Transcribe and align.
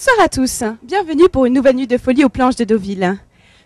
Bonsoir 0.00 0.24
à 0.24 0.30
tous, 0.30 0.62
bienvenue 0.82 1.28
pour 1.28 1.44
une 1.44 1.52
nouvelle 1.52 1.76
nuit 1.76 1.86
de 1.86 1.98
folie 1.98 2.24
aux 2.24 2.30
planches 2.30 2.56
de 2.56 2.64
Deauville. 2.64 3.18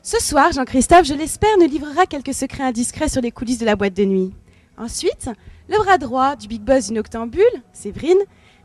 Ce 0.02 0.20
soir, 0.20 0.50
Jean-Christophe, 0.50 1.04
je 1.04 1.14
l'espère, 1.14 1.56
nous 1.60 1.68
livrera 1.68 2.06
quelques 2.06 2.34
secrets 2.34 2.64
indiscrets 2.64 3.08
sur 3.08 3.22
les 3.22 3.30
coulisses 3.30 3.60
de 3.60 3.64
la 3.64 3.76
boîte 3.76 3.94
de 3.94 4.04
nuit. 4.04 4.34
Ensuite, 4.76 5.30
le 5.68 5.78
bras 5.78 5.96
droit 5.96 6.34
du 6.34 6.48
big 6.48 6.60
boss 6.60 6.88
du 6.88 6.94
Noctambule, 6.94 7.44
Séverine, 7.72 8.18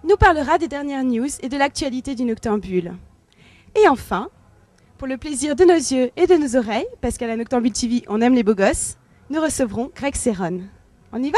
nous 0.04 0.16
parlera 0.18 0.58
des 0.58 0.68
dernières 0.68 1.04
news 1.04 1.28
et 1.44 1.48
de 1.48 1.58
l'actualité 1.58 2.16
du 2.16 2.24
Noctambule. 2.24 2.94
Et 3.76 3.88
enfin, 3.88 4.30
pour 4.98 5.08
le 5.08 5.18
plaisir 5.18 5.56
de 5.56 5.64
nos 5.64 5.74
yeux 5.74 6.10
et 6.18 6.26
de 6.26 6.38
nos 6.38 6.56
oreilles, 6.56 6.88
parce 7.02 7.20
qu'à 7.20 7.28
la 7.28 7.36
Noctambule 7.36 7.72
TV, 7.72 8.04
on 8.08 8.20
aime 8.20 8.34
les 8.34 8.42
beaux 8.42 8.56
gosses, 8.56 8.98
nous 9.30 9.44
recevrons 9.44 9.92
Greg 9.96 10.16
Serron. 10.16 10.62
On 11.14 11.22
y 11.22 11.30
va? 11.30 11.38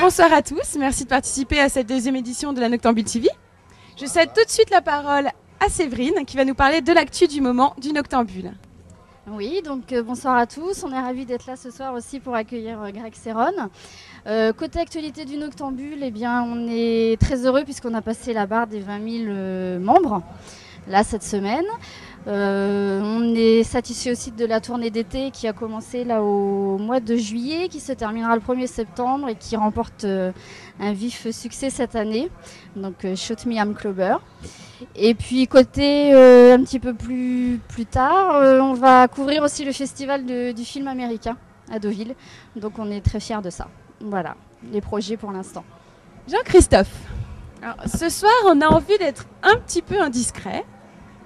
Bonsoir 0.00 0.32
à 0.32 0.42
tous, 0.42 0.76
merci 0.78 1.04
de 1.04 1.08
participer 1.08 1.60
à 1.60 1.68
cette 1.68 1.88
deuxième 1.88 2.14
édition 2.14 2.52
de 2.52 2.60
la 2.60 2.68
Noctambule 2.68 3.04
TV. 3.04 3.28
Je 4.00 4.06
cède 4.06 4.30
tout 4.34 4.44
de 4.44 4.50
suite 4.50 4.70
la 4.70 4.80
parole 4.80 5.28
à 5.58 5.68
Séverine 5.68 6.24
qui 6.26 6.36
va 6.36 6.44
nous 6.44 6.54
parler 6.54 6.82
de 6.82 6.92
l'actu 6.92 7.26
du 7.26 7.40
moment 7.40 7.74
du 7.78 7.92
Noctambule. 7.92 8.52
Oui, 9.26 9.62
donc 9.64 9.92
euh, 9.92 10.02
bonsoir 10.02 10.36
à 10.36 10.46
tous. 10.46 10.84
On 10.84 10.92
est 10.92 11.00
ravis 11.00 11.24
d'être 11.24 11.46
là 11.46 11.56
ce 11.56 11.70
soir 11.70 11.94
aussi 11.94 12.20
pour 12.20 12.34
accueillir 12.34 12.82
euh, 12.82 12.90
Greg 12.90 13.14
Serron. 13.14 13.70
Euh, 14.26 14.52
côté 14.52 14.78
actualité 14.78 15.24
du 15.24 15.38
Noctambule, 15.38 16.02
eh 16.02 16.10
bien, 16.10 16.42
on 16.42 16.68
est 16.68 17.18
très 17.18 17.46
heureux 17.46 17.64
puisqu'on 17.64 17.94
a 17.94 18.02
passé 18.02 18.34
la 18.34 18.46
barre 18.46 18.66
des 18.66 18.80
20 18.80 19.78
000 19.78 19.80
membres 19.80 20.22
là 20.88 21.04
cette 21.04 21.22
semaine. 21.22 21.64
on 22.26 23.34
est 23.34 23.62
satisfait 23.62 24.10
aussi 24.12 24.30
de 24.30 24.46
la 24.46 24.60
tournée 24.60 24.90
d'été 24.90 25.30
qui 25.30 25.46
a 25.46 25.52
commencé 25.52 26.04
là 26.04 26.22
au 26.22 26.78
mois 26.78 27.00
de 27.00 27.16
juillet, 27.16 27.68
qui 27.68 27.80
se 27.80 27.92
terminera 27.92 28.34
le 28.34 28.42
1er 28.42 28.66
septembre 28.66 29.28
et 29.28 29.34
qui 29.34 29.56
remporte 29.56 30.04
un 30.04 30.92
vif 30.92 31.30
succès 31.30 31.70
cette 31.70 31.96
année. 31.96 32.30
Donc 32.76 33.06
Shoot 33.14 33.46
Me 33.46 33.58
Am 33.58 33.74
Clubber. 33.74 34.16
Et 34.96 35.14
puis 35.14 35.46
côté 35.46 36.12
euh, 36.14 36.54
un 36.54 36.62
petit 36.62 36.78
peu 36.78 36.94
plus, 36.94 37.60
plus 37.68 37.86
tard, 37.86 38.36
euh, 38.36 38.60
on 38.60 38.74
va 38.74 39.08
couvrir 39.08 39.42
aussi 39.42 39.64
le 39.64 39.72
festival 39.72 40.24
du 40.24 40.64
film 40.64 40.88
américain 40.88 41.36
à 41.72 41.78
Deauville. 41.78 42.14
Donc 42.56 42.78
on 42.78 42.90
est 42.90 43.00
très 43.00 43.20
fiers 43.20 43.42
de 43.42 43.50
ça. 43.50 43.68
Voilà, 44.00 44.36
les 44.72 44.80
projets 44.80 45.16
pour 45.16 45.32
l'instant. 45.32 45.64
Jean-Christophe, 46.28 46.92
ce 47.86 48.08
soir 48.08 48.32
on 48.46 48.60
a 48.60 48.66
envie 48.66 48.98
d'être 48.98 49.26
un 49.42 49.56
petit 49.56 49.82
peu 49.82 50.00
indiscret 50.00 50.64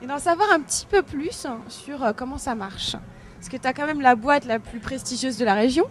et 0.03 0.07
d'en 0.07 0.19
savoir 0.19 0.51
un 0.53 0.61
petit 0.61 0.87
peu 0.87 1.03
plus 1.03 1.47
sur 1.69 2.05
euh, 2.05 2.13
comment 2.17 2.39
ça 2.39 2.55
marche. 2.55 2.97
Parce 3.39 3.49
que 3.49 3.57
tu 3.57 3.67
as 3.67 3.73
quand 3.73 3.87
même 3.87 4.01
la 4.01 4.15
boîte 4.15 4.45
la 4.47 4.59
plus 4.59 4.81
prestigieuse 4.81 5.37
de 5.37 5.45
la 5.45 5.55
région. 5.55 5.85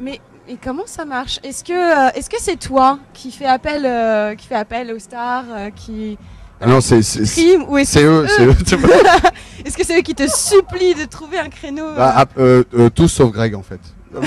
Mais 0.00 0.20
et 0.48 0.56
comment 0.56 0.86
ça 0.86 1.04
marche? 1.04 1.40
Est-ce 1.42 1.64
que 1.64 2.16
est-ce 2.16 2.30
que 2.30 2.40
c'est 2.40 2.58
toi 2.58 2.98
qui 3.12 3.32
fais 3.32 3.46
appel 3.46 4.36
qui 4.36 4.46
fait 4.46 4.54
appel 4.54 4.92
aux 4.92 4.98
stars 4.98 5.44
qui 5.74 6.16
ah 6.60 6.66
non, 6.66 6.80
c'est 6.80 7.02
c'est 7.02 7.24
eux, 7.24 7.84
c'est 7.84 8.02
eux? 8.04 8.26
Est-ce 9.64 9.76
que 9.76 9.84
c'est 9.84 9.98
eux 9.98 10.02
qui 10.02 10.14
te 10.14 10.26
supplient 10.26 10.94
de 10.94 11.04
trouver 11.04 11.38
un 11.38 11.48
créneau 11.48 11.94
bah, 11.94 12.14
ah, 12.16 12.24
euh, 12.38 12.64
euh, 12.74 12.90
Tous 12.90 13.06
sauf 13.06 13.30
Greg 13.30 13.54
en 13.54 13.62
fait. 13.62 13.80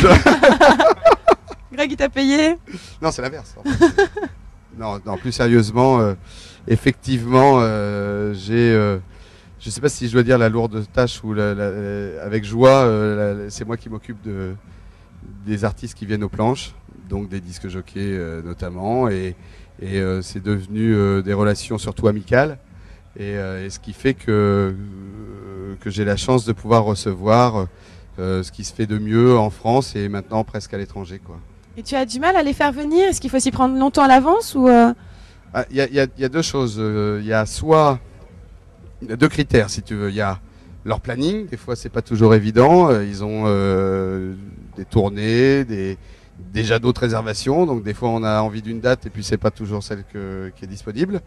Greg 1.74 1.92
il 1.92 1.98
t'a 1.98 2.08
payé? 2.08 2.56
Non, 3.02 3.12
c'est 3.12 3.22
l'inverse. 3.22 3.56
Non, 4.82 5.00
non, 5.06 5.18
plus 5.18 5.32
sérieusement, 5.32 6.00
euh, 6.00 6.14
effectivement, 6.68 7.62
j'ai, 8.34 8.74
je 9.60 9.70
sais 9.70 9.82
pas 9.82 9.90
si 9.90 10.08
je 10.08 10.14
dois 10.14 10.24
dire 10.24 10.38
la 10.38 10.50
lourde 10.50 10.86
tâche 10.92 11.24
ou 11.24 11.34
la, 11.34 11.52
avec 12.22 12.44
joie, 12.44 12.90
c'est 13.50 13.66
moi 13.66 13.78
qui 13.78 13.90
m'occupe 13.90 14.22
de 14.24 14.54
des 15.46 15.66
artistes 15.66 15.96
qui 15.96 16.08
viennent 16.08 16.24
aux 16.24 16.30
planches, 16.30 16.74
donc 17.08 17.30
des 17.30 17.40
disques 17.40 17.68
jockeys 17.68 18.18
notamment 18.44 19.08
et 19.08 19.36
et 19.82 20.00
euh, 20.00 20.22
c'est 20.22 20.42
devenu 20.42 20.94
euh, 20.94 21.22
des 21.22 21.34
relations 21.34 21.78
surtout 21.78 22.08
amicales. 22.08 22.60
Et, 23.18 23.36
euh, 23.36 23.70
ce 23.70 23.80
qui 23.80 23.94
fait 23.94 24.14
que, 24.14 24.76
que 25.80 25.90
j'ai 25.90 26.06
la 26.06 26.16
chance 26.16 26.46
de 26.46 26.54
pouvoir 26.54 26.84
recevoir 26.84 27.68
ce 28.18 28.52
qui 28.52 28.64
se 28.64 28.72
fait 28.72 28.86
de 28.86 29.00
mieux 29.00 29.36
en 29.36 29.50
France 29.50 29.96
et 29.96 30.08
maintenant 30.08 30.44
presque 30.44 30.76
à 30.76 30.78
l'étranger. 30.78 31.20
quoi. 31.20 31.40
Et 31.78 31.84
tu 31.84 31.96
as 31.96 32.06
du 32.06 32.20
mal 32.20 32.36
à 32.36 32.44
les 32.44 32.54
faire 32.54 32.72
venir? 32.72 33.08
Est-ce 33.08 33.22
qu'il 33.22 33.30
faut 33.30 33.40
s'y 33.40 33.52
prendre 33.52 33.78
longtemps 33.78 34.04
à 34.04 34.08
l'avance 34.08 34.56
ou 34.56 34.68
ah, 34.68 35.66
Il 35.70 35.78
y, 35.78 35.82
a, 35.82 35.88
y, 35.90 36.24
a, 36.24 36.30
deux 36.30 36.42
choses. 36.42 36.76
Il 36.78 37.26
y 37.26 37.34
a 37.34 37.46
soit 37.46 38.00
y 39.08 39.12
a 39.12 39.16
deux 39.16 39.30
critères, 39.30 39.70
si 39.70 39.82
tu 39.82 39.96
veux. 39.96 40.10
Il 40.10 40.16
y 40.16 40.22
a 40.22 40.40
leur 40.84 41.00
planning. 41.00 41.48
Des 41.48 41.58
fois, 41.58 41.76
c'est 41.76 41.90
pas 41.90 42.02
toujours 42.02 42.36
évident. 42.36 42.92
Ils 43.02 43.24
ont 43.24 43.46
des 44.76 44.86
tournées, 44.86 45.64
des, 45.64 45.98
déjà 46.54 46.80
d'autres 46.80 47.02
réservations, 47.02 47.66
donc 47.66 47.84
des 47.84 47.94
fois 47.94 48.10
on 48.10 48.24
a 48.24 48.42
envie 48.42 48.62
d'une 48.62 48.80
date 48.80 49.06
et 49.06 49.10
puis 49.10 49.24
c'est 49.24 49.38
pas 49.38 49.52
toujours 49.52 49.84
celle 49.84 50.04
qui 50.12 50.64
est 50.64 50.68
disponible. 50.68 51.22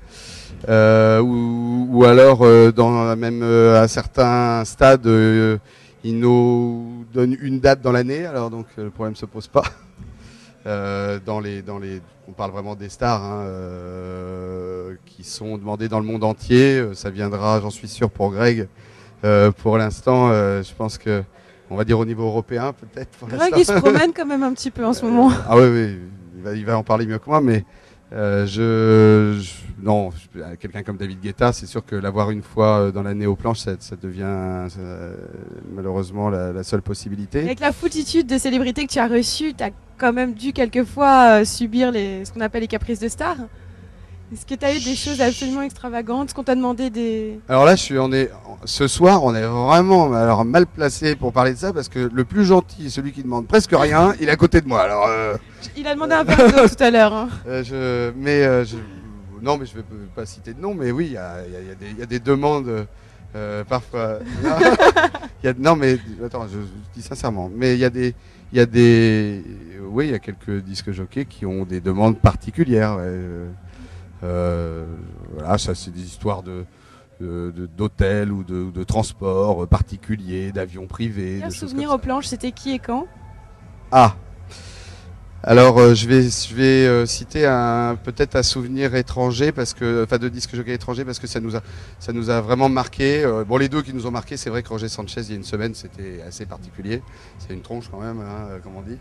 Euh, 0.69 1.21
ou, 1.21 2.05
alors 2.05 2.43
euh, 2.43 2.73
dans 2.73 3.17
même 3.17 3.43
euh, 3.43 3.83
à 3.83 3.89
certains 3.89 4.65
stades, 4.65 5.07
ils 6.05 6.19
nous 6.19 7.05
donnent 7.13 7.37
une 7.41 7.61
date 7.61 7.81
dans 7.81 7.93
l'année, 7.93 8.27
alors 8.27 8.51
donc 8.51 8.67
le 8.77 8.91
problème 8.91 9.17
se 9.17 9.27
pose 9.27 9.49
pas. 9.49 9.65
dans 10.65 11.41
les, 11.41 11.63
dans 11.63 11.79
les, 11.79 12.01
on 12.29 12.33
parle 12.33 12.51
vraiment 12.51 12.75
des 12.75 12.89
stars 12.89 13.23
hein, 13.23 13.47
qui 15.05 15.25
sont 15.25 15.59
demandées 15.59 15.89
dans 15.89 16.01
le 16.01 16.07
monde 16.07 16.25
entier. 16.25 16.83
Ça 16.95 17.11
viendra, 17.11 17.61
j'en 17.61 17.71
suis 17.71 17.89
sûr, 17.89 18.11
pour 18.11 18.31
Greg. 18.31 18.69
pour 19.59 19.79
l'instant, 19.79 20.31
je 20.31 20.75
pense 20.75 20.99
que 20.99 21.23
on 21.71 21.77
va 21.77 21.85
dire 21.85 21.99
au 21.99 22.05
niveau 22.05 22.25
européen 22.25 22.73
peut-être. 22.73 23.27
Greg, 23.27 23.55
il 23.57 23.65
se 23.65 23.73
promène 23.73 24.13
quand 24.17 24.27
même 24.27 24.43
un 24.43 24.53
petit 24.53 24.71
peu 24.71 24.85
en 24.85 24.93
ce 24.93 25.05
moment. 25.05 25.31
ah 25.49 25.57
oui, 25.57 25.65
oui, 25.65 25.99
il 26.57 26.65
va, 26.65 26.79
en 26.79 26.83
parler 26.83 27.07
mieux 27.07 27.19
que 27.19 27.29
moi, 27.29 27.41
mais 27.41 27.65
euh, 28.13 28.47
je, 28.47 29.43
non, 29.83 30.11
quelqu'un 30.61 30.83
comme 30.83 30.97
David 30.97 31.21
Guetta, 31.21 31.53
c'est 31.53 31.67
sûr 31.67 31.85
que 31.85 31.97
l'avoir 31.97 32.31
une 32.31 32.43
fois 32.43 32.79
euh, 32.79 32.93
dans 32.93 33.03
l'année 33.03 33.27
aux 33.27 33.35
planches, 33.35 33.61
ça, 33.61 33.97
devient 34.01 34.69
malheureusement 35.75 36.31
la, 36.31 36.63
seule 36.63 36.83
possibilité. 36.83 37.41
Avec 37.41 37.61
la 37.61 37.73
foultitude 37.73 38.27
de 38.27 38.39
célébrités 38.39 38.87
que 38.87 38.93
tu 38.93 38.99
as 38.99 39.09
reçues, 39.09 39.55
tu 39.55 39.65
quand 39.99 40.13
même 40.13 40.35
dû 40.35 40.53
quelquefois 40.53 41.41
euh, 41.41 41.45
subir 41.45 41.93
ce 41.93 42.33
qu'on 42.33 42.41
appelle 42.41 42.63
les 42.63 42.69
caprices 42.69 43.01
de 43.01 43.09
stars. 43.09 43.37
Est-ce 44.33 44.47
que 44.47 44.55
tu 44.55 44.65
as 44.65 44.75
eu 44.75 44.81
des 44.81 44.97
choses 44.97 45.21
absolument 45.21 45.63
extravagantes? 45.63 46.33
Qu'on 46.33 46.43
t'a 46.43 46.55
demandé 46.55 46.91
des... 46.91 47.41
Alors 47.49 47.65
là, 47.65 47.77
je 47.77 47.83
suis, 47.83 47.99
on 47.99 48.11
est, 48.13 48.31
ce 48.65 48.89
soir, 48.89 49.23
on 49.23 49.35
est 49.35 49.45
vraiment 49.45 50.13
alors, 50.15 50.45
mal 50.45 50.67
placé 50.67 51.15
pour 51.15 51.33
parler 51.33 51.53
de 51.53 51.59
ça 51.59 51.73
parce 51.73 51.89
que 51.89 52.11
le 52.13 52.25
plus 52.25 52.45
gentil, 52.45 52.91
celui 52.91 53.13
qui 53.13 53.23
demande 53.23 53.47
presque 53.47 53.73
rien, 53.75 54.15
il 54.21 54.29
est 54.29 54.33
à 54.33 54.37
côté 54.37 54.61
de 54.61 54.67
moi. 54.67 54.83
Alors, 54.83 55.07
euh, 55.09 55.37
Il 55.77 55.87
a 55.87 55.95
demandé 55.95 56.15
un 56.15 56.25
peu 56.25 56.35
tout 56.69 56.83
à 56.83 56.91
l'heure. 56.91 57.13
Hein. 57.13 57.29
Euh, 57.47 57.63
je, 57.63 58.13
mais 58.17 58.45
euh, 58.45 58.65
je, 58.65 58.77
non, 59.43 59.59
mais 59.59 59.67
je 59.67 59.77
ne 59.77 59.83
vais 59.83 60.07
pas 60.15 60.25
citer 60.25 60.55
de 60.55 60.61
nom, 60.61 60.75
mais 60.75 60.91
oui, 60.91 61.07
il 61.07 61.13
y 61.13 61.17
a, 61.19 61.37
y, 61.47 61.99
y 61.99 62.03
a, 62.03 62.07
des 62.07 62.19
demandes 62.19 62.87
parfois. 63.69 64.21
y 65.45 65.53
non, 65.59 65.77
mais 65.77 65.99
attends, 66.25 66.47
je, 66.49 66.59
dis 66.95 67.03
sincèrement, 67.03 67.51
mais 67.55 67.75
il 67.75 67.81
y 67.81 67.85
a 67.85 67.91
des, 67.91 68.15
il 68.53 68.59
y 68.59 68.61
a 68.61 68.67
des, 68.67 69.45
oui, 69.91 70.07
il 70.07 70.11
y 70.13 70.15
a 70.15 70.19
quelques 70.19 70.65
disques 70.65 70.93
jockeys 70.93 71.27
qui 71.27 71.45
ont 71.45 71.65
des 71.65 71.81
demandes 71.81 72.19
particulières. 72.19 72.99
Voilà, 75.35 75.59
ça 75.59 75.75
c'est 75.75 75.91
des 75.91 76.03
histoires 76.03 76.43
de 76.43 76.65
d'hôtels 77.21 78.33
ou 78.33 78.45
de, 78.45 78.71
de 78.71 78.85
transports 78.85 79.67
particuliers, 79.69 80.53
d'avions 80.53 80.87
privés. 80.87 81.43
Un 81.43 81.51
souvenir 81.51 81.91
aux 81.91 81.99
planches, 81.99 82.27
c'était 82.27 82.53
qui 82.53 82.73
et 82.75 82.79
quand? 82.79 83.07
Ah 83.93 84.17
alors 85.47 85.79
euh, 85.79 85.95
je 85.95 86.09
vais 86.09 86.23
je 86.23 86.55
vais 86.55 86.87
euh, 86.87 87.05
citer 87.05 87.45
un 87.45 87.99
peut-être 88.03 88.35
un 88.35 88.43
souvenir 88.43 88.95
étranger 88.95 89.53
parce 89.53 89.75
que 89.75 90.03
enfin 90.03 90.17
de 90.17 90.31
disques 90.31 90.57
jockey 90.57 90.73
étranger 90.73 91.05
parce 91.05 91.19
que 91.19 91.27
ça 91.27 91.39
nous 91.39 91.55
a 91.55 91.61
ça 91.99 92.15
nous 92.15 92.31
a 92.31 92.41
vraiment 92.41 92.71
marqué. 92.71 93.31
bon 93.47 93.59
les 93.59 93.69
deux 93.69 93.83
qui 93.83 93.93
nous 93.93 94.07
ont 94.07 94.11
marqué, 94.11 94.39
c'est 94.39 94.49
vrai 94.49 94.63
que 94.63 94.71
Roger 94.71 94.89
Sanchez 94.89 95.21
il 95.21 95.31
y 95.31 95.33
a 95.35 95.37
une 95.37 95.45
semaine 95.45 95.75
c'était 95.75 96.23
assez 96.27 96.47
particulier. 96.47 97.03
C'est 97.39 97.53
une 97.53 97.61
tronche 97.61 97.91
quand 97.91 98.01
même, 98.01 98.21
hein, 98.21 98.59
comme 98.63 98.77
on 98.77 98.81
dit. 98.81 98.99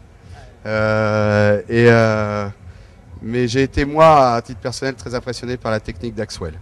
et 1.70 1.90
mais 3.24 3.48
j'ai 3.48 3.64
été, 3.64 3.86
moi, 3.86 4.34
à 4.34 4.42
titre 4.42 4.60
personnel, 4.60 4.96
très 4.96 5.16
impressionné 5.16 5.56
par 5.58 5.72
la 5.72 5.80
technique 5.80 6.14
d'Axwell. 6.14 6.54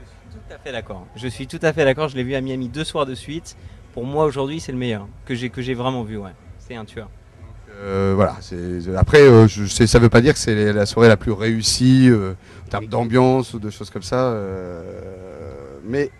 Je 0.00 0.06
suis 0.06 0.40
tout 0.40 0.54
à 0.54 0.58
fait 0.58 0.72
d'accord. 0.72 1.06
Je 1.14 1.28
suis 1.28 1.46
tout 1.46 1.58
à 1.62 1.72
fait 1.72 1.84
d'accord. 1.84 2.08
Je 2.08 2.16
l'ai 2.16 2.24
vu 2.24 2.34
à 2.34 2.40
Miami 2.40 2.68
deux 2.68 2.84
soirs 2.84 3.06
de 3.06 3.14
suite. 3.14 3.56
Pour 3.92 4.04
moi, 4.04 4.24
aujourd'hui, 4.24 4.60
c'est 4.60 4.72
le 4.72 4.78
meilleur 4.78 5.06
que 5.26 5.34
j'ai 5.34 5.50
que 5.50 5.60
j'ai 5.60 5.74
vraiment 5.74 6.02
vu. 6.02 6.16
Ouais. 6.16 6.30
C'est 6.58 6.74
un 6.74 6.84
tueur. 6.84 7.10
Euh, 7.80 8.14
voilà. 8.16 8.36
Après, 8.96 9.20
euh, 9.20 9.46
je, 9.46 9.66
ça 9.66 9.98
ne 9.98 10.02
veut 10.02 10.08
pas 10.08 10.20
dire 10.20 10.32
que 10.32 10.38
c'est 10.38 10.72
la 10.72 10.86
soirée 10.86 11.08
la 11.08 11.16
plus 11.16 11.32
réussie 11.32 12.08
euh, 12.08 12.32
en 12.66 12.70
termes 12.70 12.86
d'ambiance 12.86 13.54
ou 13.54 13.58
de 13.58 13.70
choses 13.70 13.90
comme 13.90 14.02
ça. 14.02 14.34
mais 15.84 16.10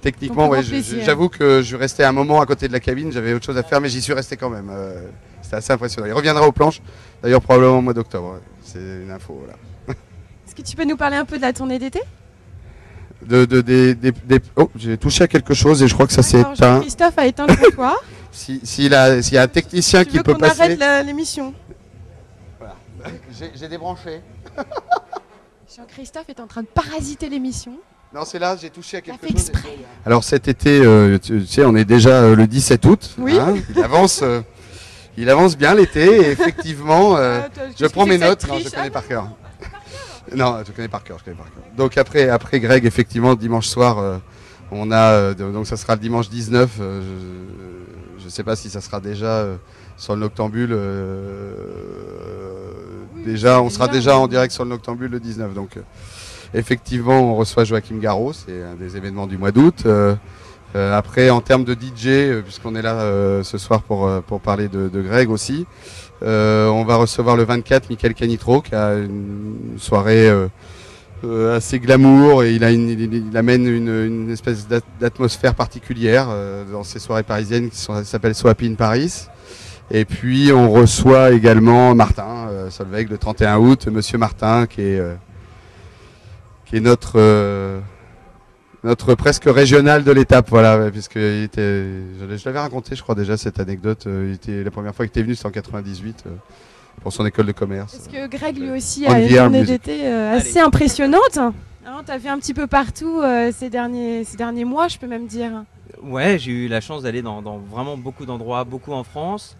techniquement, 0.00 0.48
ouais, 0.48 0.62
j'avoue 0.62 1.28
que 1.28 1.62
je 1.62 1.76
restais 1.76 2.04
un 2.04 2.12
moment 2.12 2.40
à 2.40 2.46
côté 2.46 2.68
de 2.68 2.72
la 2.72 2.80
cabine. 2.80 3.12
J'avais 3.12 3.34
autre 3.34 3.44
chose 3.44 3.58
à 3.58 3.62
faire, 3.62 3.80
mais 3.80 3.88
j'y 3.88 4.00
suis 4.00 4.14
resté 4.14 4.36
quand 4.36 4.50
même. 4.50 4.70
C'était 5.46 5.56
assez 5.58 5.72
impressionnant. 5.72 6.08
Il 6.08 6.12
reviendra 6.12 6.44
aux 6.44 6.50
planches, 6.50 6.82
d'ailleurs 7.22 7.40
probablement 7.40 7.78
au 7.78 7.80
mois 7.80 7.94
d'octobre. 7.94 8.40
C'est 8.64 8.80
une 8.80 9.12
info. 9.12 9.46
Est-ce 9.88 10.54
que 10.56 10.62
tu 10.62 10.74
peux 10.74 10.84
nous 10.84 10.96
parler 10.96 11.14
un 11.16 11.24
peu 11.24 11.36
de 11.36 11.42
la 11.42 11.52
tournée 11.52 11.78
d'été? 11.78 12.00
De, 13.24 13.44
de- 13.44 13.60
des- 13.60 13.94
des- 13.94 14.10
des- 14.10 14.40
Oh, 14.56 14.68
j'ai 14.74 14.98
touché 14.98 15.22
à 15.22 15.28
quelque 15.28 15.54
chose 15.54 15.84
et 15.84 15.86
je 15.88 15.94
crois 15.94 16.08
que 16.08 16.12
ça 16.12 16.22
s'est 16.24 16.40
éteint. 16.40 16.54
Jean-Christophe 16.54 17.16
a 17.16 17.26
éteint 17.26 17.46
le 17.46 17.54
comptoir. 17.56 17.94
Si- 18.32 18.60
S'il 18.64 18.92
a- 18.92 19.22
s'il 19.22 19.34
y 19.34 19.38
a 19.38 19.42
un 19.42 19.48
technicien 19.48 20.02
tu 20.04 20.10
qui 20.10 20.16
veux 20.18 20.22
peut 20.24 20.34
qu'on 20.34 20.40
passer. 20.40 20.60
arrête 20.62 20.78
la- 20.80 21.02
l'émission? 21.04 21.54
J'ai 23.38 23.52
j'ai 23.54 23.68
débranché. 23.68 24.20
Jean-Christophe 25.76 26.28
est 26.28 26.40
en 26.40 26.46
train 26.46 26.62
de 26.62 26.66
parasiter 26.66 27.28
l'émission. 27.28 27.72
Non, 28.14 28.24
c'est 28.24 28.38
là, 28.38 28.56
j'ai 28.60 28.70
touché 28.70 28.96
à 28.98 29.00
Il 29.06 29.10
a 29.10 29.14
quelque 29.14 29.26
fait 29.26 29.32
chose. 29.38 29.48
exprès. 29.50 29.76
Alors 30.04 30.24
cet 30.24 30.48
été, 30.48 30.80
euh, 30.80 31.18
tu, 31.18 31.40
tu 31.40 31.46
sais, 31.46 31.64
on 31.64 31.74
est 31.76 31.84
déjà 31.84 32.10
euh, 32.22 32.36
le 32.36 32.46
17 32.46 32.84
août. 32.86 33.14
Oui. 33.18 33.38
hein, 33.38 33.54
il 33.74 33.82
avance, 33.82 34.20
euh, 34.22 34.40
il 35.16 35.28
avance 35.30 35.56
bien 35.56 35.74
l'été. 35.74 36.04
Et 36.04 36.30
effectivement, 36.30 37.16
euh, 37.16 37.40
Ah, 37.58 37.62
je 37.78 37.86
prends 37.86 38.06
mes 38.06 38.18
notes. 38.18 38.46
Non, 38.48 38.58
je 38.58 38.68
connais 38.68 38.90
par 38.90 39.06
cœur. 39.06 39.28
Non, 40.34 40.56
je 40.66 40.72
connais 40.72 40.88
par 40.88 41.04
cœur, 41.04 41.18
je 41.20 41.24
connais 41.24 41.36
par 41.36 41.46
cœur. 41.46 41.62
Donc 41.76 41.96
après, 41.98 42.28
après 42.28 42.58
Greg, 42.60 42.84
effectivement, 42.84 43.34
dimanche 43.34 43.66
soir, 43.68 43.98
euh, 43.98 44.18
on 44.72 44.90
a, 44.90 45.12
euh, 45.12 45.34
donc 45.34 45.66
ça 45.66 45.76
sera 45.76 45.94
le 45.94 46.00
dimanche 46.00 46.28
19. 46.28 46.70
euh, 46.80 47.00
je 48.18 48.24
ne 48.24 48.30
sais 48.30 48.42
pas 48.42 48.56
si 48.56 48.68
ça 48.68 48.80
sera 48.80 49.00
déjà 49.00 49.46
sur 49.96 50.14
le 50.14 50.20
Noctambule. 50.20 50.72
euh, 50.72 51.54
Oui, 53.14 53.22
déjà, 53.24 53.60
on 53.62 53.70
sera 53.70 53.88
déjà 53.88 54.18
en 54.18 54.26
direct 54.26 54.52
sur 54.52 54.64
le 54.64 54.70
Noctambule 54.70 55.10
le 55.12 55.20
19. 55.20 55.54
Donc 55.54 55.78
effectivement, 56.54 57.20
on 57.20 57.36
reçoit 57.36 57.64
Joachim 57.64 57.98
Garraud, 58.00 58.32
c'est 58.32 58.62
un 58.62 58.74
des 58.74 58.96
événements 58.96 59.26
du 59.26 59.38
mois 59.38 59.52
d'août. 59.52 59.84
Euh, 60.74 60.96
après, 60.96 61.30
en 61.30 61.40
termes 61.40 61.64
de 61.64 61.72
DJ, 61.74 62.06
euh, 62.08 62.42
puisqu'on 62.42 62.74
est 62.74 62.82
là 62.82 62.94
euh, 63.00 63.42
ce 63.42 63.56
soir 63.56 63.82
pour, 63.82 64.06
euh, 64.06 64.20
pour 64.20 64.40
parler 64.40 64.68
de, 64.68 64.88
de 64.88 65.00
Greg 65.02 65.30
aussi, 65.30 65.66
euh, 66.22 66.66
on 66.68 66.84
va 66.84 66.96
recevoir 66.96 67.36
le 67.36 67.44
24 67.44 67.88
Michael 67.90 68.14
Canitro 68.14 68.60
qui 68.60 68.74
a 68.74 68.94
une 68.94 69.76
soirée 69.78 70.28
euh, 71.24 71.56
assez 71.56 71.78
glamour 71.78 72.42
et 72.44 72.54
il, 72.54 72.64
a 72.64 72.72
une- 72.72 72.90
il, 72.90 73.14
il 73.30 73.36
amène 73.36 73.66
une, 73.66 73.88
une 73.88 74.30
espèce 74.30 74.66
d'at- 74.68 74.80
d'atmosphère 75.00 75.54
particulière 75.54 76.28
dans 76.70 76.84
ces 76.84 76.98
soirées 76.98 77.22
parisiennes 77.22 77.70
qui 77.70 77.78
s'appellent 78.04 78.34
Swap 78.34 78.62
in 78.62 78.74
Paris. 78.74 79.26
Et 79.90 80.04
puis 80.04 80.52
on 80.52 80.70
reçoit 80.72 81.30
également 81.30 81.94
Martin 81.94 82.48
Solveig 82.70 83.06
le 83.08 83.16
31 83.18 83.58
août, 83.58 83.86
Monsieur 83.86 84.18
Martin 84.18 84.66
qui 84.66 84.82
est, 84.82 85.02
qui 86.66 86.76
est 86.76 86.80
notre 86.80 87.18
notre 88.86 89.14
presque 89.14 89.44
régional 89.46 90.04
de 90.04 90.12
l'étape, 90.12 90.48
voilà, 90.48 90.90
puisque 90.90 91.16
il 91.16 91.42
était, 91.42 91.84
je 92.18 92.44
l'avais 92.44 92.60
raconté, 92.60 92.94
je 92.96 93.02
crois 93.02 93.14
déjà 93.14 93.36
cette 93.36 93.58
anecdote. 93.60 94.06
euh, 94.06 94.28
il 94.28 94.34
était 94.34 94.62
la 94.62 94.70
première 94.70 94.94
fois 94.94 95.04
qu'il 95.04 95.10
était 95.10 95.22
venu, 95.22 95.34
c'était 95.34 95.48
en 95.48 95.50
98 95.50 96.24
euh, 96.26 96.30
pour 97.02 97.12
son 97.12 97.26
école 97.26 97.46
de 97.46 97.52
commerce. 97.52 97.96
Parce 97.96 98.08
que 98.08 98.26
Greg 98.28 98.58
lui 98.58 98.70
aussi 98.70 99.04
On 99.08 99.12
a 99.12 99.20
une 99.20 99.28
journée 99.28 99.64
d'été 99.64 100.06
euh, 100.06 100.36
assez 100.36 100.60
impressionnante. 100.60 101.36
Hein, 101.38 101.52
T'as 102.04 102.18
vu 102.18 102.28
un 102.28 102.38
petit 102.38 102.54
peu 102.54 102.66
partout 102.66 103.20
euh, 103.22 103.50
ces, 103.54 103.70
derniers, 103.70 104.24
ces 104.24 104.36
derniers 104.36 104.64
mois, 104.64 104.88
je 104.88 104.98
peux 104.98 105.06
même 105.06 105.26
dire. 105.26 105.64
Ouais, 106.02 106.38
j'ai 106.38 106.52
eu 106.52 106.68
la 106.68 106.80
chance 106.80 107.02
d'aller 107.02 107.22
dans, 107.22 107.42
dans 107.42 107.58
vraiment 107.58 107.96
beaucoup 107.96 108.26
d'endroits, 108.26 108.64
beaucoup 108.64 108.92
en 108.92 109.02
France, 109.04 109.56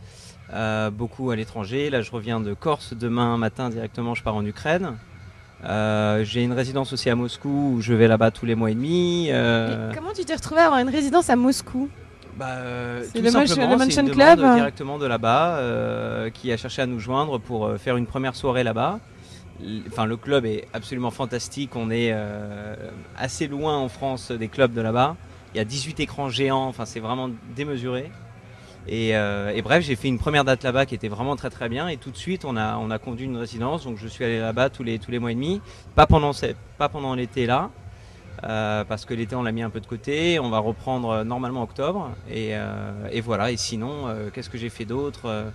euh, 0.53 0.91
beaucoup 0.91 1.31
à 1.31 1.37
l'étranger. 1.37 1.91
Là, 1.91 2.01
je 2.03 2.11
reviens 2.11 2.41
de 2.41 2.55
Corse 2.55 2.95
demain 2.95 3.37
matin 3.39 3.71
directement, 3.71 4.15
je 4.15 4.23
pars 4.23 4.35
en 4.37 4.45
Ukraine. 4.45 4.97
Euh, 5.65 6.23
j'ai 6.25 6.43
une 6.43 6.53
résidence 6.53 6.93
aussi 6.93 7.09
à 7.09 7.15
Moscou 7.15 7.75
où 7.77 7.81
je 7.81 7.95
vais 7.95 8.09
là-bas 8.09 8.31
tous 8.31 8.47
les 8.47 8.55
mois 8.55 8.71
et 8.71 8.75
demi. 8.75 9.29
euh, 9.31 9.93
comment 9.95 10.13
tu 10.13 10.25
t'es 10.25 10.35
retrouvé 10.35 10.61
à 10.61 10.67
avoir 10.67 10.81
une 10.81 10.91
résidence 10.91 11.31
à 11.31 11.37
Moscou? 11.37 11.89
Bah, 12.37 12.49
euh, 12.51 13.03
C'est 13.11 13.21
le 13.21 13.25
le 13.25 13.33
Motion 13.33 14.03
une 14.07 14.11
Club 14.11 14.39
directement 14.39 14.99
de 14.99 15.07
là-bas 15.07 15.57
euh, 15.57 16.29
qui 16.31 16.53
a 16.53 16.57
cherché 16.59 16.83
à 16.83 16.87
nous 16.87 17.01
joindre 17.01 17.39
pour 17.39 17.65
euh, 17.65 17.79
faire 17.79 17.97
une 17.97 18.07
première 18.07 18.37
soirée 18.37 18.63
là-bas. 18.63 19.01
Enfin, 19.89 20.05
le 20.05 20.19
club 20.19 20.45
est 20.45 20.69
absolument 20.75 21.11
fantastique. 21.11 21.77
On 21.77 21.91
est 21.91 22.15
assez 23.17 23.49
loin 23.49 23.79
en 23.79 23.89
France 23.89 24.31
des 24.31 24.49
clubs 24.49 24.75
de 24.75 24.83
là-bas. 24.83 25.17
Il 25.55 25.57
y 25.57 25.61
a 25.61 25.65
18 25.65 25.99
écrans 26.01 26.29
géants. 26.29 26.67
Enfin, 26.67 26.85
c'est 26.85 27.01
vraiment 27.01 27.31
démesuré. 27.57 28.11
Et, 28.89 29.17
euh, 29.17 29.53
et 29.55 29.63
bref, 29.63 29.85
j'ai 29.85 29.97
fait 29.97 30.09
une 30.09 30.19
première 30.19 30.45
date 30.45 30.63
là-bas 30.63 30.87
qui 30.87 30.95
était 30.95 31.09
vraiment 31.09 31.37
très 31.37 31.51
très 31.51 31.69
bien. 31.69 31.89
Et 31.89 31.97
tout 31.97 32.11
de 32.11 32.17
suite, 32.17 32.45
on 32.45 32.57
a 32.57 32.77
on 32.77 32.91
a 32.91 32.99
conduit 32.99 33.27
une 33.27 33.37
résidence. 33.37 33.85
Donc, 33.85 33.99
je 33.99 34.07
suis 34.07 34.25
allé 34.25 34.39
là-bas 34.39 34.71
tous 34.71 34.83
les 34.83 34.99
tous 34.99 35.11
les 35.11 35.19
mois 35.19 35.33
et 35.33 35.35
demi. 35.35 35.61
Pas 35.95 36.07
pendant 36.07 36.33
pas 36.79 36.89
pendant 36.89 37.15
l'été 37.15 37.47
là. 37.47 37.71
Euh, 38.45 38.85
parce 38.85 39.07
que 39.07 39.15
l'été 39.15 39.35
on 39.35 39.43
l'a 39.43 39.51
mis 39.51 39.63
un 39.63 39.71
peu 39.71 39.81
de 39.81 39.87
côté, 39.87 40.39
on 40.39 40.51
va 40.51 40.59
reprendre 40.59 41.09
euh, 41.09 41.25
normalement 41.25 41.61
en 41.61 41.65
octobre 41.65 42.11
et, 42.31 42.53
voilà. 43.23 43.51
Et 43.51 43.57
sinon, 43.57 44.15
qu'est-ce 44.33 44.51
que 44.51 44.59
j'ai 44.59 44.69
fait 44.69 44.85
d'autre 44.85 45.47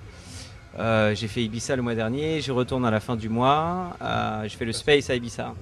J'ai 0.78 1.28
fait 1.28 1.44
Ibiza 1.44 1.76
le 1.76 1.84
mois 1.84 1.96
dernier, 1.96 2.42
je 2.42 2.52
retourne 2.52 2.86
à 2.86 2.92
la 2.92 3.00
fin 3.00 3.16
du 3.16 3.30
mois, 3.30 3.96
je 4.02 4.56
fais 4.58 4.66
le 4.66 4.74
Space 4.74 5.10
à 5.10 5.16
Ibiza. 5.16 5.54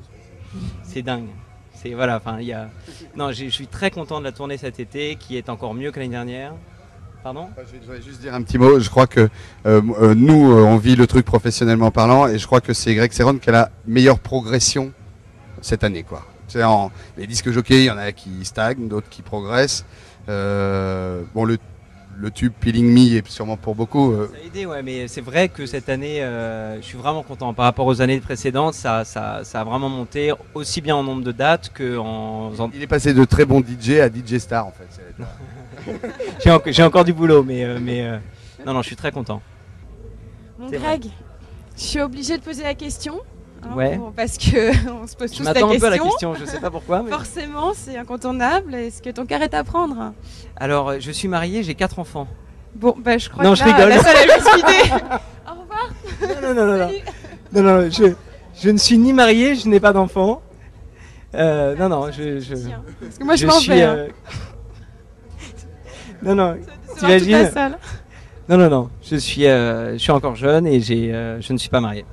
C'est 0.84 1.02
dingue. 1.02 1.28
C'est 1.74 1.94
voilà. 1.94 2.18
Enfin, 2.18 2.38
il 2.40 2.48
y 2.48 2.54
a. 2.54 2.70
Non, 3.16 3.32
je 3.32 3.46
suis 3.50 3.68
très 3.68 3.92
content 3.92 4.20
de 4.20 4.26
la 4.26 4.32
tournée 4.32 4.58
cet 4.58 4.80
été, 4.80 5.16
qui 5.16 5.38
est 5.38 5.50
encore 5.50 5.74
mieux 5.74 5.92
que 5.92 6.00
l'année 6.00 6.12
dernière. 6.12 6.54
Pardon 7.24 7.50
Je 7.58 7.92
vais- 7.92 8.02
juste 8.02 8.22
dire 8.22 8.34
un 8.34 8.42
petit 8.42 8.58
mot. 8.58 8.80
Je 8.80 8.90
crois 8.90 9.08
que 9.08 9.30
euh, 9.66 9.82
euh, 10.02 10.16
nous, 10.16 10.52
euh, 10.54 10.64
on 10.64 10.78
vit 10.78 10.96
le 10.96 11.06
truc 11.06 11.26
professionnellement 11.26 11.92
parlant, 11.92 12.28
et 12.28 12.38
je 12.40 12.46
crois 12.46 12.62
que 12.62 12.74
c'est 12.74 12.96
Greg 12.96 13.12
Serron 13.12 13.38
qui 13.38 13.50
a 13.50 13.52
la 13.52 13.72
meilleure 13.86 14.20
progression 14.20 14.92
cette 15.62 15.84
année, 15.84 16.04
quoi. 16.04 16.26
En 16.64 16.92
les 17.18 17.28
disques 17.28 17.52
jockeys, 17.52 17.82
il 17.82 17.86
y 17.86 17.92
en 17.92 17.98
a 17.98 18.12
qui 18.12 18.44
stagnent, 18.44 18.88
d'autres 18.88 19.10
qui 19.10 19.22
progressent. 19.22 19.86
Bon, 20.28 21.46
le, 21.46 21.58
le 22.22 22.32
tube 22.32 22.52
Peeling 22.60 22.86
Me 22.92 23.18
est 23.18 23.28
sûrement 23.30 23.56
pour 23.56 23.76
beaucoup. 23.76 24.12
euh, 24.12 24.28
Ça 24.34 24.38
a 24.44 24.46
aidé, 24.46 24.66
ouais, 24.66 24.84
mais 24.84 25.08
c'est 25.08 25.22
vrai 25.22 25.48
que 25.48 25.66
cette 25.66 25.88
année, 25.88 26.22
euh, 26.22 26.76
je 26.82 26.86
suis 26.86 26.98
vraiment 26.98 27.24
content. 27.24 27.54
Par 27.54 27.64
rapport 27.66 27.86
aux 27.88 28.02
années 28.02 28.20
précédentes, 28.20 28.74
ça, 28.74 29.06
ça, 29.06 29.42
ça 29.44 29.62
a 29.62 29.64
vraiment 29.64 29.88
monté 29.90 30.34
aussi 30.54 30.82
bien 30.82 30.96
en 30.98 31.04
nombre 31.04 31.24
de 31.24 31.32
dates 31.32 31.70
que 31.74 31.98
en. 31.98 32.52
il 32.74 32.82
est 32.82 32.88
passé 32.88 33.14
de 33.14 33.24
très 33.24 33.46
bon 33.46 33.62
DJ 33.62 34.00
à 34.00 34.10
DJ 34.10 34.38
star, 34.40 34.68
en 34.68 34.72
fait. 34.72 34.88
J'ai 36.44 36.52
en- 36.52 36.62
j'ai 36.66 36.84
encore 36.84 37.06
du 37.06 37.14
boulot, 37.14 37.42
mais, 37.44 37.64
euh, 37.64 37.80
mais 37.82 38.06
euh, 38.06 38.18
non, 38.66 38.74
non, 38.74 38.82
je 38.82 38.88
suis 38.88 38.96
très 38.98 39.12
content. 39.14 39.42
Mon 40.60 40.70
Greg, 40.70 41.06
je 41.78 41.82
suis 41.82 42.02
obligée 42.02 42.38
de 42.38 42.44
poser 42.44 42.64
la 42.64 42.74
question. 42.76 43.20
Hein, 43.64 43.76
Ouais. 43.76 43.98
pour- 43.98 44.12
parce 44.12 44.38
que 44.38 44.90
on 45.04 45.08
se 45.08 45.16
pose 45.16 45.32
Je 45.32 45.38
tous 45.38 45.44
la 45.44 45.54
m'attends 45.54 45.72
un 45.72 45.80
peu 45.80 45.86
à 45.86 45.90
la 45.90 45.98
question. 45.98 46.32
question, 46.34 46.36
je 46.36 46.46
sais 46.46 46.60
pas 46.60 46.70
pourquoi. 46.72 47.04
mais- 47.04 47.12
Forcément, 47.12 47.72
c'est 47.74 47.98
incontournable. 47.98 48.76
Est-ce 48.76 49.02
que 49.02 49.10
ton 49.10 49.26
cœur 49.26 49.42
est 49.42 49.54
à 49.54 49.64
prendre? 49.64 50.14
Alors, 50.58 50.90
euh, 50.90 50.98
je 51.00 51.12
suis 51.12 51.28
marié, 51.28 51.64
j'ai 51.64 51.76
quatre 51.76 52.00
enfants. 52.00 52.28
Bon, 52.76 52.96
bah, 52.98 53.18
je 53.18 53.30
crois 53.30 53.44
Non, 53.44 53.52
que 53.54 53.60
je 53.60 53.66
là, 53.66 53.74
rigole. 53.76 53.90
la 53.90 54.00
salle 54.04 54.18
est 54.18 54.34
juste 54.34 54.56
vidée. 54.56 54.92
Au 55.48 55.62
revoir. 55.62 55.90
Non, 56.22 56.54
non, 56.54 56.54
non, 56.54 56.66
non, 56.66 56.78
non. 56.78 56.92
Non, 57.52 57.64
non, 57.82 57.90
je, 57.90 58.14
je 58.62 58.70
ne 58.70 58.78
suis 58.78 58.98
ni 58.98 59.12
marié, 59.14 59.56
je 59.56 59.68
n'ai 59.68 59.80
pas 59.80 59.92
d'enfants. 59.94 60.42
Euh, 61.36 61.76
non, 61.76 61.90
non, 61.90 62.12
je. 62.12 62.40
je... 62.40 62.54
Parce 63.00 63.18
que 63.18 63.24
moi, 63.24 63.36
je, 63.36 63.42
je 63.42 63.48
m'en 63.48 63.54
suis, 63.54 63.72
vais. 63.72 63.82
hein. 63.84 63.96
euh, 63.96 64.08
Non, 66.22 66.36
non, 66.36 66.56
toute 66.88 66.98
t'imagines 66.98 67.52
non, 68.50 68.58
non, 68.58 68.70
non. 68.70 68.90
Je 69.04 69.16
suis, 69.16 69.46
euh, 69.46 69.94
je 69.94 69.98
suis 70.00 70.12
encore 70.12 70.36
jeune 70.36 70.66
et 70.66 70.80
j'ai, 70.82 71.12
je 71.40 71.54
ne 71.54 71.58
suis 71.60 71.70
pas 71.70 71.82
marié. 71.82 72.04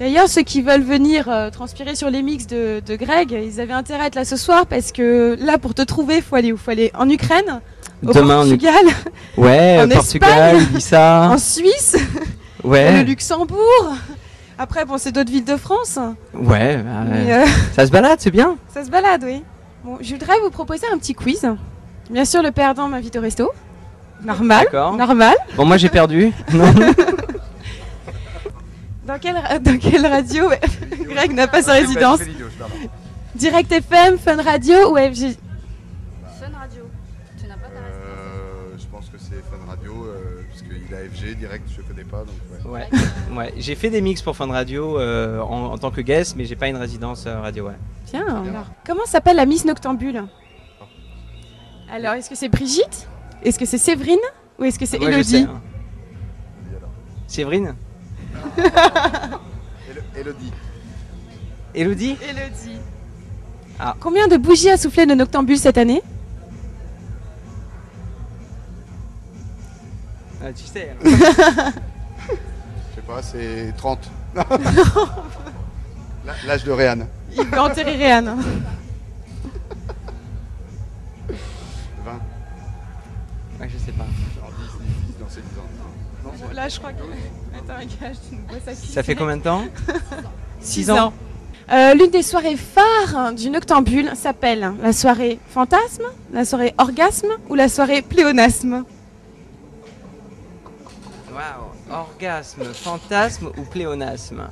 D'ailleurs, 0.00 0.28
ceux 0.28 0.42
qui 0.42 0.62
veulent 0.62 0.82
venir 0.82 1.28
euh, 1.28 1.50
transpirer 1.50 1.96
sur 1.96 2.08
les 2.08 2.22
mix 2.22 2.46
de, 2.46 2.80
de 2.86 2.96
Greg, 2.96 3.32
ils 3.32 3.60
avaient 3.60 3.72
intérêt 3.72 4.04
à 4.04 4.06
être 4.06 4.14
là 4.14 4.24
ce 4.24 4.36
soir 4.36 4.66
parce 4.66 4.92
que 4.92 5.36
là, 5.40 5.58
pour 5.58 5.74
te 5.74 5.82
trouver, 5.82 6.20
faut 6.22 6.36
aller 6.36 6.52
où? 6.52 6.56
Faut 6.56 6.70
aller 6.70 6.92
en 6.94 7.08
Ukraine, 7.10 7.60
au 8.06 8.12
Demain, 8.12 8.36
en 8.36 8.48
Portugal, 8.48 8.84
Ouais, 9.36 9.80
En 9.82 9.88
Portugal, 9.88 10.56
Ibiza. 10.62 11.28
en 11.32 11.38
Suisse, 11.38 11.96
le 12.64 12.68
Ouais, 12.68 13.02
Luxembourg? 13.02 13.92
Après, 14.56 14.84
bon, 14.84 14.98
c'est 14.98 15.10
d'autres 15.12 15.30
villes 15.32 15.44
de 15.44 15.56
France. 15.56 15.98
ouais, 16.34 16.76
bah, 16.76 17.04
Mais, 17.08 17.32
euh, 17.32 17.46
Ça 17.74 17.84
se 17.86 17.90
balade, 17.90 18.18
c'est 18.20 18.30
bien. 18.30 18.56
ça 18.72 18.84
se 18.84 18.90
balade, 18.90 19.22
oui. 19.24 19.42
Bon, 19.84 19.98
je 20.00 20.12
voudrais 20.14 20.34
vous 20.44 20.50
proposer 20.50 20.86
un 20.92 20.98
petit 20.98 21.14
quiz. 21.14 21.44
Bien 22.10 22.24
sûr, 22.24 22.42
le 22.42 22.50
perdant 22.52 22.88
m'invite 22.88 23.16
au 23.16 23.20
resto. 23.20 23.50
Normal. 24.24 24.66
Normal. 24.72 25.34
Bon, 25.56 25.64
moi 25.64 25.76
j'ai 25.76 25.88
perdu. 25.88 26.32
Non. 26.52 26.72
Dans 29.08 29.18
quelle, 29.18 29.36
ra- 29.38 29.58
dans 29.68 29.78
quelle 29.78 30.06
radio 30.06 30.50
Greg 31.08 31.32
n'a 31.32 31.48
pas 31.48 31.62
sa 31.62 31.72
résidence 31.72 32.20
Direct 33.34 33.72
FM, 33.72 34.18
Fun 34.18 34.42
Radio 34.42 34.92
ou 34.92 34.96
FG 34.96 35.34
Fun 36.38 36.52
Radio. 36.52 36.82
Tu 37.40 37.46
n'as 37.46 37.54
pas 37.54 37.68
ta 37.68 37.80
résidence. 37.80 38.04
Euh, 38.04 38.76
je 38.78 38.86
pense 38.86 39.06
que 39.08 39.16
c'est 39.18 39.36
Fun 39.50 39.64
Radio, 39.66 40.04
euh, 40.04 40.42
puisqu'il 40.50 40.94
a 40.94 40.98
FG 41.08 41.38
direct, 41.38 41.66
je 41.74 41.80
connais 41.80 42.04
pas. 42.04 42.18
Donc, 42.18 42.70
ouais. 42.70 42.86
Ouais, 43.30 43.34
ouais. 43.36 43.54
J'ai 43.56 43.74
fait 43.76 43.88
des 43.88 44.02
mix 44.02 44.20
pour 44.20 44.36
Fun 44.36 44.48
Radio 44.48 44.98
euh, 45.00 45.40
en, 45.40 45.72
en 45.72 45.78
tant 45.78 45.90
que 45.90 46.02
guest, 46.02 46.36
mais 46.36 46.44
j'ai 46.44 46.56
pas 46.56 46.68
une 46.68 46.76
résidence 46.76 47.24
euh, 47.26 47.40
radio. 47.40 47.68
Ouais. 47.68 47.76
Tiens, 48.04 48.26
alors, 48.26 48.66
comment 48.86 49.06
s'appelle 49.06 49.36
la 49.36 49.46
Miss 49.46 49.64
Noctambule? 49.64 50.24
Alors, 51.90 52.12
est-ce 52.12 52.28
que 52.28 52.36
c'est 52.36 52.50
Brigitte? 52.50 53.08
Est-ce 53.42 53.58
que 53.58 53.64
c'est 53.64 53.78
Séverine? 53.78 54.18
Ou 54.58 54.64
est-ce 54.64 54.78
que 54.78 54.84
c'est 54.84 54.98
Ouais, 55.02 55.12
je 55.14 55.22
sais, 55.22 55.36
Elodie 55.38 55.50
hein. 55.50 55.62
Séverine? 57.26 57.74
Élodie. 60.16 60.52
Elodie 61.74 62.16
Elodie. 62.28 62.78
Ah. 63.78 63.94
Combien 64.00 64.26
de 64.28 64.36
bougies 64.36 64.70
a 64.70 64.76
soufflé 64.76 65.06
le 65.06 65.14
Noctambule 65.14 65.58
cette 65.58 65.78
année? 65.78 66.02
Ah, 70.42 70.52
Tu 70.54 70.64
sais. 70.64 70.96
Je 71.04 71.10
sais 71.10 73.02
pas, 73.06 73.22
c'est 73.22 73.72
30. 73.76 73.98
La- 74.34 74.44
L'âge 76.46 76.64
de 76.64 76.72
Réanne. 76.72 77.06
Il 77.36 77.46
peut 77.46 77.60
enterrer 77.60 77.96
Réanne. 77.96 78.36
Sais 83.90 83.96
pas. 83.96 84.06
Alors 84.38 84.52
10, 84.58 84.64
10, 84.64 85.14
10, 85.14 85.20
non, 85.20 85.26
c'est 85.28 85.40
10 85.40 85.58
ans. 85.58 86.52
Là, 86.54 86.68
je 86.68 86.78
crois 86.78 86.92
que. 86.92 87.02
Attends, 87.56 87.78
gars, 88.00 88.12
je 88.30 88.36
ne 88.36 88.40
vois 88.48 88.58
ça 88.64 88.72
qui. 88.72 88.86
Ça 88.88 89.02
fait 89.02 89.14
combien 89.14 89.36
de 89.36 89.42
temps 89.42 89.64
6 90.60 90.72
Six 90.84 90.90
ans. 90.90 90.98
ans. 91.08 91.12
Euh, 91.70 91.94
L'une 91.94 92.10
des 92.10 92.22
soirées 92.22 92.56
phares 92.56 93.32
du 93.34 93.50
Noctambule 93.50 94.12
s'appelle 94.16 94.72
la 94.82 94.92
soirée 94.92 95.38
fantasme, 95.50 96.04
la 96.32 96.44
soirée 96.46 96.74
orgasme 96.78 97.28
ou 97.50 97.54
la 97.54 97.68
soirée 97.68 98.00
pléonasme. 98.02 98.84
Waouh. 101.32 101.68
Orgasme, 101.90 102.64
fantasme 102.74 103.50
ou 103.56 103.62
pléonasme? 103.64 104.48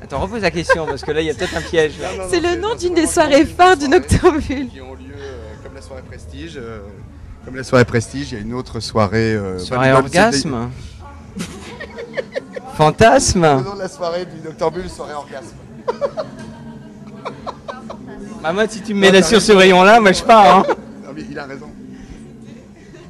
Attends, 0.00 0.20
repose 0.20 0.42
la 0.42 0.50
question 0.50 0.86
parce 0.86 1.02
que 1.02 1.10
là 1.10 1.20
il 1.22 1.26
y 1.26 1.30
a 1.30 1.34
peut-être 1.34 1.56
un 1.56 1.62
piège. 1.62 1.94
C'est 2.28 2.40
le 2.40 2.56
nom 2.56 2.74
d'une 2.76 2.94
des 2.94 3.06
soirées 3.06 3.40
une 3.40 3.46
phares 3.46 3.76
du 3.76 3.88
Noctambule. 3.88 4.68
Qui 4.68 4.80
ont 4.80 4.94
lieu 4.94 5.14
euh, 5.18 5.54
comme 5.62 5.74
la 5.74 5.82
soirée 5.82 6.02
Prestige. 6.02 6.56
euh, 6.56 6.80
comme 7.48 7.56
la 7.56 7.64
soirée 7.64 7.86
Prestige, 7.86 8.32
il 8.32 8.34
y 8.34 8.36
a 8.36 8.44
une 8.44 8.52
autre 8.52 8.78
soirée. 8.78 9.32
euh, 9.34 9.58
Soirée 9.58 9.90
bah, 9.90 10.00
orgasme 10.00 10.68
Fantasme 12.76 13.40
Le 13.40 13.62
nom 13.64 13.74
de 13.74 13.78
la 13.78 13.88
soirée 13.88 14.26
du 14.26 14.38
Noctambule, 14.46 14.90
soirée 14.90 15.14
orgasme. 15.14 15.56
Bah 18.42 18.52
moi 18.52 18.68
si 18.68 18.82
tu 18.82 18.92
me 18.92 19.00
mets 19.00 19.10
là 19.10 19.22
sur 19.22 19.40
ce 19.40 19.52
rayon 19.52 19.82
là, 19.82 19.98
moi 19.98 20.12
je 20.12 20.22
pars. 20.22 20.58
Hein. 20.58 20.62
Non, 21.06 21.12
mais 21.14 21.22
il 21.30 21.38
a 21.38 21.46
raison. 21.46 21.70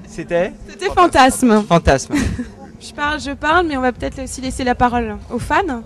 C'était 0.07 0.53
C'était 0.69 0.91
fantasme. 0.91 1.65
Fantasme. 1.65 2.15
Je 2.81 2.93
parle, 2.95 3.21
je 3.21 3.33
parle, 3.33 3.67
mais 3.67 3.77
on 3.77 3.81
va 3.81 3.91
peut-être 3.91 4.23
aussi 4.23 4.41
laisser 4.41 4.63
la 4.63 4.77
parole 4.77 5.17
aux 5.33 5.41
fans. 5.41 5.83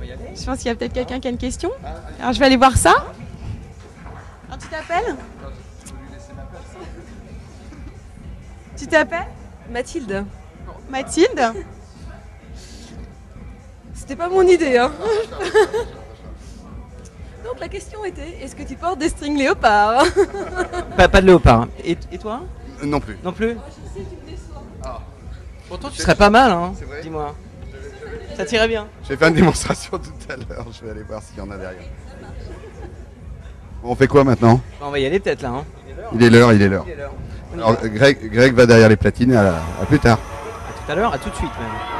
Je 0.00 0.44
pense 0.44 0.58
qu'il 0.58 0.66
y 0.66 0.70
a 0.70 0.76
peut-être 0.76 0.92
quelqu'un 0.92 1.18
qui 1.18 1.26
a 1.26 1.32
une 1.32 1.36
question. 1.36 1.68
Alors 2.20 2.32
je 2.32 2.38
vais 2.38 2.46
aller 2.46 2.56
voir 2.56 2.76
ça. 2.76 2.94
Alors 4.46 4.58
tu 4.60 4.68
t'appelles? 4.68 5.16
Tu 8.78 8.86
t'appelles 8.86 9.26
Mathilde, 9.70 10.24
Mathilde 10.90 11.52
c'était 13.94 14.14
pas 14.14 14.28
mon 14.28 14.42
idée, 14.42 14.78
hein. 14.78 14.92
Donc 17.44 17.58
la 17.60 17.68
question 17.68 18.04
était, 18.04 18.38
est-ce 18.40 18.54
que 18.56 18.62
tu 18.62 18.76
portes 18.76 18.98
des 19.00 19.08
strings 19.08 19.36
léopards 19.36 20.04
Pas, 20.96 21.08
pas 21.08 21.20
de 21.20 21.26
léopard. 21.26 21.66
Et, 21.84 21.96
et 22.12 22.18
toi 22.18 22.42
Euh, 22.82 22.86
Non 22.86 23.00
plus. 23.00 23.18
Non 23.24 23.32
plus 23.32 23.56
Ah. 24.84 25.00
Pourtant 25.68 25.90
tu 25.90 26.00
serais 26.00 26.14
pas 26.14 26.30
mal 26.30 26.52
hein, 26.52 26.72
dis-moi. 27.02 27.34
Ça 28.36 28.44
tirait 28.46 28.68
bien. 28.68 28.86
Je 29.02 29.08
vais 29.10 29.16
faire 29.16 29.28
une 29.28 29.34
démonstration 29.34 29.98
tout 29.98 30.32
à 30.32 30.36
l'heure. 30.36 30.66
Je 30.72 30.84
vais 30.84 30.92
aller 30.92 31.02
voir 31.02 31.20
s'il 31.22 31.36
y 31.38 31.40
en 31.40 31.50
a 31.50 31.56
derrière. 31.58 31.82
On 33.82 33.94
fait 33.96 34.06
quoi 34.08 34.22
maintenant 34.24 34.60
Bah, 34.80 34.86
on 34.88 34.90
va 34.90 34.98
y 35.00 35.06
aller 35.06 35.18
peut-être 35.20 35.42
là. 35.42 35.50
Hein. 35.50 35.64
Il 36.14 36.22
est 36.22 36.30
l'heure, 36.30 36.52
il 36.52 36.62
est 36.62 36.68
l'heure. 36.68 36.86
Alors. 37.54 37.76
Greg, 37.84 38.30
Greg 38.30 38.54
va 38.54 38.66
derrière 38.66 38.88
les 38.88 38.96
platines. 38.96 39.34
À, 39.34 39.56
à 39.82 39.86
plus 39.86 39.98
tard. 39.98 40.18
À 40.18 40.86
tout 40.86 40.92
à 40.92 40.94
l'heure, 40.94 41.12
à 41.12 41.18
tout 41.18 41.30
de 41.30 41.34
suite 41.34 41.50
même. 41.58 41.97